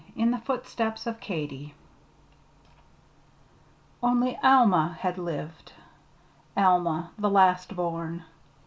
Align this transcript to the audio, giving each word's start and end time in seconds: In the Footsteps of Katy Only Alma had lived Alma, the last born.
In 0.15 0.31
the 0.31 0.39
Footsteps 0.39 1.05
of 1.05 1.19
Katy 1.19 1.75
Only 4.01 4.35
Alma 4.41 4.97
had 4.99 5.19
lived 5.19 5.73
Alma, 6.57 7.11
the 7.19 7.29
last 7.29 7.75
born. 7.75 8.23